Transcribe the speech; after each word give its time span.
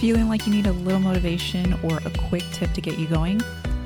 Feeling 0.00 0.28
like 0.28 0.46
you 0.46 0.52
need 0.52 0.66
a 0.66 0.72
little 0.72 1.00
motivation 1.00 1.72
or 1.82 1.98
a 2.04 2.10
quick 2.28 2.42
tip 2.52 2.72
to 2.72 2.80
get 2.80 2.98
you 2.98 3.06
going? 3.06 3.40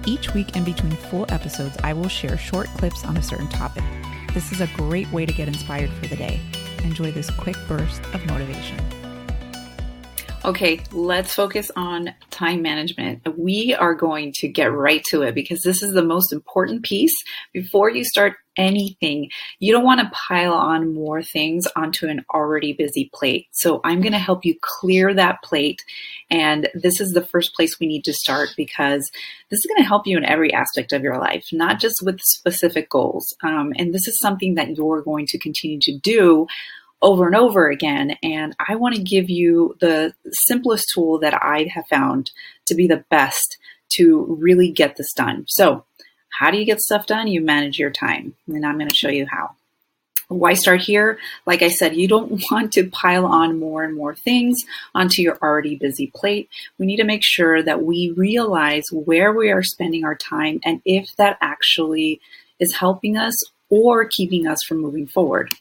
Each 0.06 0.32
week 0.32 0.56
in 0.56 0.64
between 0.64 0.92
full 0.92 1.26
episodes, 1.28 1.76
I 1.84 1.92
will 1.92 2.08
share 2.08 2.38
short 2.38 2.66
clips 2.78 3.04
on 3.04 3.16
a 3.18 3.22
certain 3.22 3.48
topic. 3.48 3.84
This 4.32 4.50
is 4.50 4.60
a 4.60 4.66
great 4.68 5.10
way 5.12 5.26
to 5.26 5.32
get 5.32 5.48
inspired 5.48 5.90
for 5.90 6.06
the 6.06 6.16
day. 6.16 6.40
Enjoy 6.82 7.12
this 7.12 7.30
quick 7.30 7.56
burst 7.68 8.02
of 8.14 8.24
motivation. 8.26 8.79
Okay, 10.44 10.80
let's 10.92 11.34
focus 11.34 11.71
on 11.76 12.15
time 12.31 12.63
management. 12.63 13.21
We 13.37 13.75
are 13.75 13.95
going 13.95 14.33
to 14.37 14.49
get 14.49 14.72
right 14.72 15.03
to 15.11 15.22
it 15.22 15.35
because 15.35 15.61
this 15.61 15.83
is 15.83 15.93
the 15.93 16.02
most 16.02 16.33
important 16.33 16.84
piece 16.84 17.15
before 17.52 17.91
you 17.91 18.02
start 18.02 18.37
anything. 18.59 19.30
You 19.61 19.73
don't 19.73 19.84
want 19.84 20.01
to 20.01 20.11
pile 20.12 20.52
on 20.52 20.93
more 20.93 21.23
things 21.23 21.66
onto 21.77 22.09
an 22.09 22.25
already 22.34 22.73
busy 22.75 23.11
plate. 23.15 23.47
So 23.52 23.80
I'm 23.84 24.01
going 24.01 24.12
to 24.12 24.19
help 24.19 24.45
you 24.45 24.57
clear 24.61 25.15
that 25.15 25.43
plate. 25.43 25.83
And 26.30 26.69
this 26.75 27.01
is 27.01 27.12
the 27.12 27.25
first 27.25 27.55
place 27.55 27.79
we 27.79 27.87
need 27.87 28.05
to 28.05 28.13
start 28.13 28.51
because 28.57 29.11
this 29.51 29.59
is 29.59 29.66
going 29.66 29.83
to 29.83 29.89
help 29.89 30.07
you 30.07 30.19
in 30.19 30.25
every 30.25 30.52
aspect 30.52 30.93
of 30.93 31.02
your 31.02 31.19
life, 31.19 31.47
not 31.52 31.80
just 31.80 32.02
with 32.02 32.21
specific 32.21 32.91
goals. 32.91 33.35
Um, 33.43 33.73
and 33.77 33.95
this 33.95 34.07
is 34.07 34.19
something 34.19 34.57
that 34.57 34.77
you're 34.77 35.02
going 35.02 35.27
to 35.29 35.38
continue 35.38 35.79
to 35.80 35.97
do 35.97 36.47
over 37.01 37.27
and 37.27 37.37
over 37.37 37.69
again. 37.71 38.16
And 38.23 38.57
I 38.69 38.75
want 38.75 38.97
to 38.97 39.02
give 39.02 39.30
you 39.30 39.77
the 39.80 40.15
simplest 40.30 40.87
tool 40.93 41.19
that 41.21 41.43
I 41.43 41.71
have 41.73 41.87
found 41.88 42.30
to 42.66 42.75
be 42.75 42.87
the 42.87 43.05
best 43.09 43.57
to 43.91 44.37
really 44.41 44.71
get 44.71 44.97
this 44.97 45.13
done. 45.13 45.45
So, 45.49 45.85
how 46.38 46.52
do 46.52 46.59
you 46.59 46.65
get 46.65 46.80
stuff 46.80 47.06
done? 47.06 47.27
You 47.27 47.41
manage 47.41 47.80
your 47.80 47.91
time. 47.91 48.34
And 48.46 48.65
I'm 48.65 48.79
going 48.79 48.88
to 48.88 48.95
show 48.95 49.09
you 49.09 49.27
how. 49.27 49.56
Why 50.29 50.55
start 50.55 50.83
here? 50.83 51.19
Like 51.46 51.62
I 51.62 51.69
said, 51.69 51.96
you 51.96 52.06
don't 52.06 52.41
want 52.52 52.73
to 52.74 52.88
pile 52.88 53.27
on 53.27 53.59
more 53.59 53.83
and 53.83 53.96
more 53.96 54.15
things 54.15 54.56
onto 54.95 55.20
your 55.20 55.37
already 55.43 55.74
busy 55.74 56.12
plate. 56.15 56.48
We 56.79 56.87
need 56.87 56.98
to 56.98 57.05
make 57.05 57.23
sure 57.24 57.60
that 57.60 57.82
we 57.82 58.15
realize 58.16 58.84
where 58.93 59.32
we 59.32 59.51
are 59.51 59.65
spending 59.65 60.04
our 60.04 60.15
time 60.15 60.60
and 60.65 60.80
if 60.85 61.09
that 61.16 61.38
actually 61.40 62.21
is 62.60 62.73
helping 62.76 63.16
us 63.16 63.35
or 63.68 64.04
keeping 64.04 64.46
us 64.46 64.58
from 64.68 64.78
moving 64.78 65.08
forward. 65.08 65.52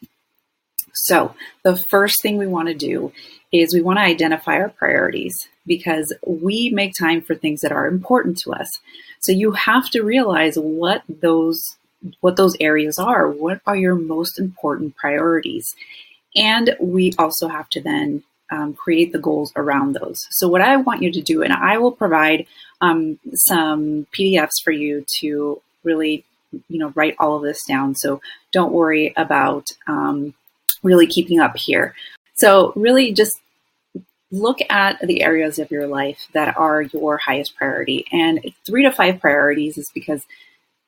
So, 1.04 1.36
the 1.64 1.76
first 1.76 2.22
thing 2.22 2.38
we 2.38 2.48
want 2.48 2.68
to 2.70 2.74
do 2.74 3.12
is 3.52 3.74
we 3.74 3.82
want 3.82 3.98
to 3.98 4.04
identify 4.04 4.56
our 4.58 4.70
priorities 4.70 5.34
because 5.66 6.14
we 6.26 6.70
make 6.74 6.94
time 6.98 7.22
for 7.22 7.36
things 7.36 7.62
that 7.62 7.72
are 7.72 7.88
important 7.88 8.38
to 8.40 8.54
us. 8.54 8.70
So, 9.20 9.32
you 9.32 9.52
have 9.52 9.90
to 9.92 10.02
realize 10.02 10.56
what 10.58 11.04
those 11.08 11.62
what 12.22 12.36
those 12.36 12.56
areas 12.60 13.00
are. 13.00 13.30
What 13.30 13.62
are 13.66 13.76
your 13.76 13.96
most 13.96 14.40
important 14.40 14.96
priorities? 14.96 15.76
And 16.36 16.76
we 16.80 17.14
also 17.18 17.48
have 17.48 17.70
to 17.70 17.82
then 17.82 18.24
um, 18.52 18.74
create 18.74 19.12
the 19.12 19.20
goals 19.20 19.52
around 19.56 19.94
those. 19.94 20.26
So, 20.32 20.48
what 20.48 20.62
I 20.62 20.78
want 20.78 21.02
you 21.02 21.12
to 21.12 21.22
do, 21.22 21.44
and 21.44 21.54
I 21.54 21.78
will 21.78 21.92
provide 21.92 22.46
um, 22.82 23.20
some 23.34 24.08
PDFs 24.18 24.62
for 24.64 24.72
you 24.72 25.06
to 25.20 25.62
really, 25.84 26.24
you 26.70 26.80
know, 26.80 26.94
write 26.96 27.16
all 27.20 27.36
of 27.36 27.44
this 27.44 27.64
down. 27.66 27.96
So, 27.96 28.22
don't 28.52 28.72
worry 28.72 29.14
about 29.18 29.68
um, 29.88 30.34
really 30.88 31.08
keeping 31.08 31.40
up 31.40 31.58
here. 31.58 31.94
So, 32.36 32.74
really 32.76 33.12
just 33.14 33.40
look 34.32 34.60
at 34.70 35.00
the 35.02 35.24
areas 35.24 35.60
of 35.60 35.72
your 35.72 35.88
life 35.88 36.28
that 36.34 36.58
are 36.58 36.82
your 36.82 37.18
highest 37.18 37.56
priority. 37.56 38.06
And 38.12 38.54
three 38.66 38.84
to 38.84 38.92
five 38.92 39.20
priorities 39.20 39.78
is 39.78 39.90
because 39.94 40.26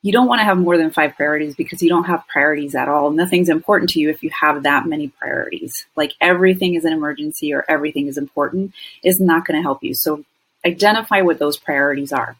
you 0.02 0.12
don't 0.12 0.26
want 0.26 0.40
to 0.40 0.44
have 0.44 0.58
more 0.58 0.78
than 0.78 0.90
five 0.90 1.14
priorities 1.14 1.54
because 1.54 1.82
you 1.82 1.88
don't 1.88 2.04
have 2.04 2.26
priorities 2.26 2.74
at 2.74 2.88
all. 2.88 3.10
Nothing's 3.10 3.50
important 3.50 3.90
to 3.90 4.00
you 4.00 4.08
if 4.08 4.22
you 4.22 4.30
have 4.38 4.62
that 4.62 4.86
many 4.86 5.08
priorities. 5.08 5.86
Like 5.94 6.12
everything 6.20 6.74
is 6.74 6.84
an 6.84 6.92
emergency 6.92 7.52
or 7.52 7.64
everything 7.68 8.06
is 8.06 8.16
important 8.16 8.72
is 9.04 9.20
not 9.20 9.44
going 9.44 9.58
to 9.58 9.62
help 9.62 9.82
you. 9.82 9.94
So 9.94 10.24
identify 10.64 11.20
what 11.20 11.38
those 11.38 11.58
priorities 11.58 12.12
are. 12.12 12.36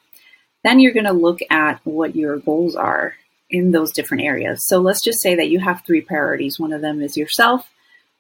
Then 0.65 0.81
you're 0.81 0.93
going 0.93 1.07
to 1.07 1.13
look 1.13 1.41
at 1.51 1.81
what 1.85 2.17
your 2.17 2.39
goals 2.39 2.77
are 2.77 3.15
in 3.51 3.73
those 3.73 3.93
different 3.93 4.25
areas. 4.25 4.67
So 4.67 4.79
let's 4.79 5.03
just 5.03 5.21
say 5.21 5.35
that 5.37 5.49
you 5.49 5.59
have 5.59 5.83
three 5.85 6.01
priorities. 6.01 6.59
One 6.59 6.73
of 6.73 6.81
them 6.81 7.03
is 7.03 7.17
yourself, 7.17 7.69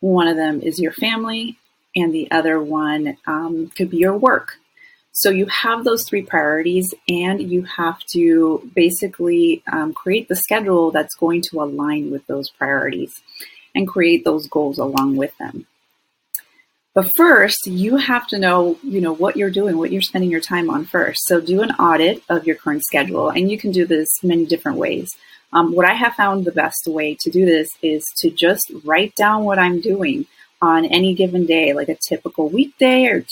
one 0.00 0.28
of 0.28 0.36
them 0.36 0.60
is 0.60 0.78
your 0.78 0.92
family, 0.92 1.56
and 1.94 2.12
the 2.12 2.30
other 2.30 2.60
one 2.60 3.16
um, 3.26 3.68
could 3.76 3.90
be 3.90 3.98
your 3.98 4.16
work. 4.16 4.56
So 5.12 5.30
you 5.30 5.46
have 5.46 5.84
those 5.84 6.04
three 6.08 6.22
priorities, 6.22 6.94
and 7.08 7.50
you 7.50 7.62
have 7.62 7.98
to 8.12 8.70
basically 8.74 9.62
um, 9.70 9.92
create 9.92 10.28
the 10.28 10.36
schedule 10.36 10.90
that's 10.90 11.16
going 11.16 11.42
to 11.50 11.62
align 11.62 12.10
with 12.10 12.26
those 12.26 12.48
priorities 12.50 13.20
and 13.74 13.88
create 13.88 14.24
those 14.24 14.46
goals 14.46 14.78
along 14.78 15.16
with 15.16 15.36
them. 15.38 15.66
But 16.92 17.10
first, 17.16 17.66
you 17.66 17.96
have 17.96 18.26
to 18.28 18.38
know, 18.38 18.76
you 18.82 19.00
know, 19.00 19.12
what 19.12 19.36
you're 19.36 19.50
doing, 19.50 19.78
what 19.78 19.92
you're 19.92 20.02
spending 20.02 20.30
your 20.30 20.40
time 20.40 20.68
on 20.68 20.84
first. 20.84 21.20
So 21.26 21.40
do 21.40 21.62
an 21.62 21.70
audit 21.72 22.22
of 22.28 22.46
your 22.46 22.56
current 22.56 22.82
schedule, 22.84 23.28
and 23.28 23.50
you 23.50 23.58
can 23.58 23.70
do 23.70 23.86
this 23.86 24.08
many 24.24 24.44
different 24.44 24.78
ways. 24.78 25.08
Um, 25.52 25.72
what 25.72 25.88
I 25.88 25.94
have 25.94 26.14
found 26.14 26.44
the 26.44 26.52
best 26.52 26.86
way 26.86 27.16
to 27.20 27.30
do 27.30 27.46
this 27.46 27.68
is 27.82 28.04
to 28.18 28.30
just 28.30 28.72
write 28.84 29.14
down 29.14 29.44
what 29.44 29.58
I'm 29.58 29.80
doing 29.80 30.26
on 30.60 30.84
any 30.84 31.14
given 31.14 31.46
day, 31.46 31.72
like 31.72 31.88
a 31.88 31.96
typical 32.08 32.48
weekday 32.48 33.06
or 33.06 33.24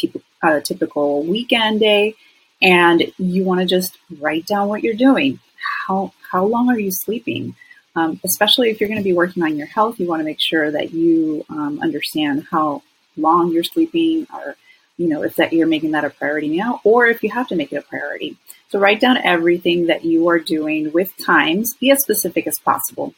a 0.42 0.60
typical 0.60 1.24
weekend 1.24 1.80
day, 1.80 2.14
and 2.62 3.12
you 3.18 3.44
want 3.44 3.60
to 3.60 3.66
just 3.66 3.98
write 4.20 4.46
down 4.46 4.68
what 4.68 4.82
you're 4.84 4.94
doing. 4.94 5.40
How 5.86 6.12
how 6.30 6.44
long 6.44 6.68
are 6.70 6.78
you 6.78 6.90
sleeping? 6.92 7.56
Um, 7.96 8.20
especially 8.24 8.70
if 8.70 8.80
you're 8.80 8.88
going 8.88 9.00
to 9.00 9.04
be 9.04 9.12
working 9.12 9.42
on 9.42 9.56
your 9.56 9.66
health, 9.66 9.98
you 9.98 10.06
want 10.06 10.20
to 10.20 10.24
make 10.24 10.40
sure 10.40 10.70
that 10.70 10.92
you 10.92 11.44
um, 11.48 11.80
understand 11.82 12.46
how 12.50 12.82
long 13.18 13.52
you're 13.52 13.64
sleeping 13.64 14.26
or 14.32 14.56
you 14.96 15.08
know 15.08 15.22
if 15.22 15.36
that 15.36 15.52
you're 15.52 15.66
making 15.66 15.92
that 15.92 16.04
a 16.04 16.10
priority 16.10 16.56
now 16.56 16.80
or 16.84 17.06
if 17.06 17.22
you 17.22 17.30
have 17.30 17.48
to 17.48 17.56
make 17.56 17.72
it 17.72 17.76
a 17.76 17.82
priority. 17.82 18.36
So 18.68 18.78
write 18.78 19.00
down 19.00 19.18
everything 19.18 19.86
that 19.86 20.04
you 20.04 20.28
are 20.28 20.38
doing 20.38 20.92
with 20.92 21.10
times 21.24 21.74
be 21.80 21.90
as 21.90 22.02
specific 22.02 22.46
as 22.46 22.58
possible. 22.58 23.14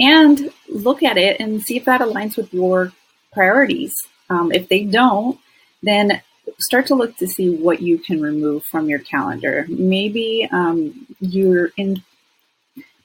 And 0.00 0.52
look 0.68 1.02
at 1.02 1.18
it 1.18 1.40
and 1.40 1.62
see 1.62 1.76
if 1.76 1.84
that 1.86 2.00
aligns 2.00 2.36
with 2.36 2.54
your 2.54 2.92
priorities. 3.32 3.94
Um, 4.30 4.52
if 4.52 4.68
they 4.68 4.84
don't 4.84 5.40
then 5.82 6.20
start 6.58 6.86
to 6.86 6.94
look 6.94 7.16
to 7.16 7.26
see 7.26 7.54
what 7.54 7.80
you 7.80 7.98
can 7.98 8.20
remove 8.20 8.64
from 8.64 8.88
your 8.88 8.98
calendar. 8.98 9.66
Maybe 9.68 10.48
um, 10.50 11.06
you're 11.20 11.70
in 11.76 12.02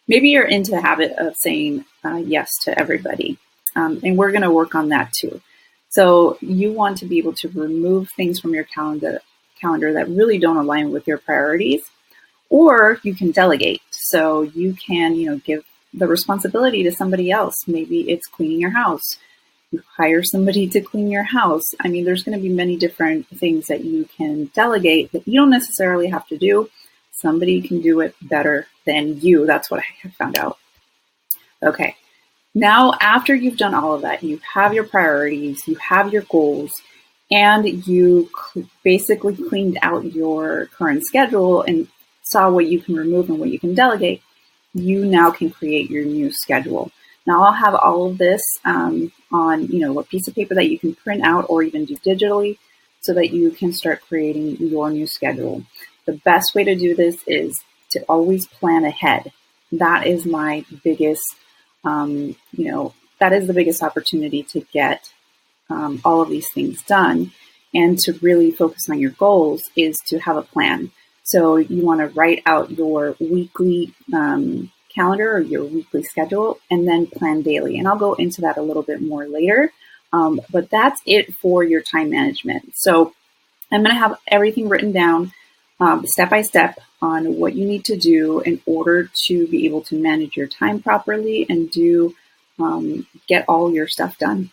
maybe 0.07 0.29
you're 0.29 0.47
into 0.47 0.71
the 0.71 0.81
habit 0.81 1.13
of 1.17 1.35
saying 1.37 1.85
uh, 2.03 2.17
yes 2.17 2.49
to 2.63 2.77
everybody. 2.77 3.37
Um, 3.75 4.01
and 4.03 4.17
we're 4.17 4.31
going 4.31 4.43
to 4.43 4.51
work 4.51 4.75
on 4.75 4.89
that 4.89 5.11
too 5.19 5.41
so 5.93 6.39
you 6.41 6.71
want 6.71 6.97
to 6.97 7.05
be 7.05 7.19
able 7.19 7.33
to 7.33 7.49
remove 7.49 8.09
things 8.09 8.39
from 8.39 8.55
your 8.55 8.63
calendar 8.63 9.19
calendar 9.61 9.93
that 9.93 10.09
really 10.09 10.39
don't 10.39 10.57
align 10.57 10.91
with 10.91 11.07
your 11.07 11.19
priorities, 11.19 11.83
or 12.49 12.99
you 13.03 13.13
can 13.13 13.29
delegate. 13.29 13.79
So 13.91 14.41
you 14.41 14.73
can, 14.73 15.13
you 15.13 15.29
know, 15.29 15.37
give 15.37 15.63
the 15.93 16.07
responsibility 16.07 16.81
to 16.81 16.91
somebody 16.91 17.29
else. 17.29 17.67
Maybe 17.67 18.09
it's 18.09 18.25
cleaning 18.25 18.59
your 18.59 18.71
house. 18.71 19.19
You 19.69 19.83
hire 19.95 20.23
somebody 20.23 20.67
to 20.69 20.81
clean 20.81 21.11
your 21.11 21.23
house. 21.23 21.75
I 21.79 21.89
mean, 21.89 22.05
there's 22.05 22.23
going 22.23 22.37
to 22.37 22.41
be 22.41 22.49
many 22.49 22.75
different 22.75 23.27
things 23.27 23.67
that 23.67 23.83
you 23.83 24.09
can 24.17 24.45
delegate 24.55 25.11
that 25.11 25.27
you 25.27 25.39
don't 25.39 25.51
necessarily 25.51 26.07
have 26.07 26.27
to 26.29 26.39
do. 26.39 26.71
Somebody 27.11 27.61
can 27.61 27.81
do 27.81 27.99
it 27.99 28.15
better 28.19 28.65
than 28.87 29.21
you. 29.21 29.45
That's 29.45 29.69
what 29.69 29.81
I 29.81 29.85
have 30.01 30.13
found 30.15 30.39
out. 30.39 30.57
Okay. 31.61 31.95
Now, 32.55 32.93
after 33.01 33.33
you've 33.33 33.57
done 33.57 33.73
all 33.73 33.93
of 33.93 34.01
that, 34.03 34.23
you 34.23 34.39
have 34.53 34.73
your 34.73 34.83
priorities, 34.83 35.67
you 35.67 35.75
have 35.75 36.13
your 36.13 36.21
goals, 36.23 36.81
and 37.31 37.87
you 37.87 38.29
cl- 38.53 38.69
basically 38.83 39.35
cleaned 39.35 39.79
out 39.81 40.13
your 40.13 40.67
current 40.67 41.03
schedule 41.03 41.63
and 41.63 41.87
saw 42.21 42.49
what 42.49 42.67
you 42.67 42.79
can 42.79 42.95
remove 42.95 43.29
and 43.29 43.39
what 43.39 43.49
you 43.49 43.59
can 43.59 43.73
delegate, 43.73 44.21
you 44.73 45.05
now 45.05 45.31
can 45.31 45.49
create 45.49 45.89
your 45.89 46.05
new 46.05 46.31
schedule. 46.31 46.91
Now 47.25 47.43
I'll 47.43 47.53
have 47.53 47.75
all 47.75 48.07
of 48.07 48.17
this 48.17 48.41
um, 48.65 49.11
on, 49.31 49.67
you 49.67 49.79
know, 49.79 49.97
a 49.99 50.03
piece 50.03 50.27
of 50.27 50.35
paper 50.35 50.55
that 50.55 50.69
you 50.69 50.77
can 50.77 50.93
print 50.95 51.23
out 51.23 51.45
or 51.49 51.63
even 51.63 51.85
do 51.85 51.95
digitally 51.97 52.57
so 53.01 53.13
that 53.13 53.31
you 53.31 53.51
can 53.51 53.73
start 53.73 54.01
creating 54.07 54.57
your 54.57 54.89
new 54.89 55.07
schedule. 55.07 55.63
The 56.05 56.13
best 56.13 56.53
way 56.53 56.63
to 56.65 56.75
do 56.75 56.95
this 56.95 57.17
is 57.27 57.63
to 57.91 58.01
always 58.03 58.45
plan 58.45 58.85
ahead. 58.85 59.31
That 59.71 60.05
is 60.05 60.25
my 60.25 60.65
biggest 60.83 61.23
um, 61.83 62.35
you 62.51 62.71
know, 62.71 62.93
that 63.19 63.33
is 63.33 63.47
the 63.47 63.53
biggest 63.53 63.83
opportunity 63.83 64.43
to 64.43 64.61
get 64.71 65.11
um, 65.69 66.01
all 66.03 66.21
of 66.21 66.29
these 66.29 66.49
things 66.51 66.81
done 66.83 67.31
and 67.73 67.97
to 67.99 68.13
really 68.21 68.51
focus 68.51 68.89
on 68.89 68.99
your 68.99 69.11
goals 69.11 69.63
is 69.75 69.97
to 70.07 70.19
have 70.19 70.37
a 70.37 70.41
plan. 70.41 70.91
So 71.23 71.55
you 71.57 71.85
want 71.85 72.01
to 72.01 72.07
write 72.07 72.43
out 72.45 72.71
your 72.71 73.15
weekly 73.19 73.93
um, 74.13 74.71
calendar 74.93 75.37
or 75.37 75.39
your 75.39 75.63
weekly 75.63 76.03
schedule 76.03 76.59
and 76.69 76.87
then 76.87 77.07
plan 77.07 77.41
daily. 77.41 77.79
And 77.79 77.87
I'll 77.87 77.97
go 77.97 78.13
into 78.13 78.41
that 78.41 78.57
a 78.57 78.61
little 78.61 78.83
bit 78.83 79.01
more 79.01 79.25
later. 79.27 79.71
Um, 80.11 80.41
but 80.51 80.69
that's 80.69 81.01
it 81.05 81.33
for 81.33 81.63
your 81.63 81.81
time 81.81 82.11
management. 82.11 82.75
So 82.75 83.13
I'm 83.71 83.81
going 83.81 83.95
to 83.95 83.99
have 83.99 84.19
everything 84.27 84.69
written 84.69 84.91
down 84.91 85.31
um, 85.79 86.05
step 86.05 86.29
by 86.29 86.43
step 86.43 86.79
on 87.03 87.35
what 87.35 87.53
you 87.53 87.65
need 87.65 87.83
to 87.83 87.97
do 87.97 88.39
in 88.39 88.61
order 88.65 89.09
to 89.13 89.45
be 89.47 89.65
able 89.65 89.81
to 89.81 90.01
manage 90.01 90.37
your 90.37 90.47
time 90.47 90.81
properly 90.81 91.45
and 91.49 91.69
do 91.69 92.15
um, 92.59 93.05
get 93.27 93.43
all 93.49 93.73
your 93.73 93.89
stuff 93.89 94.17
done. 94.17 94.49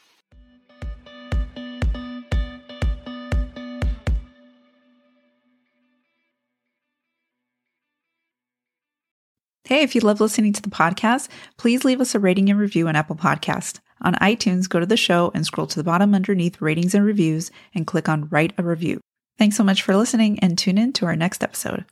Hey, 9.65 9.83
if 9.83 9.95
you 9.95 10.01
love 10.01 10.21
listening 10.21 10.53
to 10.55 10.63
the 10.63 10.69
podcast, 10.69 11.29
please 11.57 11.85
leave 11.85 12.01
us 12.01 12.17
a 12.17 12.19
rating 12.19 12.51
and 12.51 12.59
review 12.59 12.89
on 12.89 12.97
Apple 12.97 13.15
Podcast. 13.15 13.79
On 14.03 14.15
iTunes, 14.15 14.69
go 14.69 14.81
to 14.81 14.87
the 14.87 14.97
show 14.97 15.31
and 15.33 15.47
scroll 15.47 15.69
to 15.69 15.79
the 15.79 15.85
bottom 15.85 16.13
underneath 16.13 16.61
ratings 16.61 16.97
and 16.97 17.05
reviews 17.05 17.53
and 17.73 17.87
click 17.87 18.09
on 18.09 18.29
write 18.31 18.53
a 18.59 18.65
review. 18.65 19.01
Thanks 19.39 19.57
so 19.57 19.63
much 19.63 19.83
for 19.83 19.95
listening 19.95 20.41
and 20.41 20.59
tune 20.59 20.79
in 20.79 20.93
to 20.95 21.07
our 21.07 21.15
next 21.15 21.45
episode. 21.45 21.85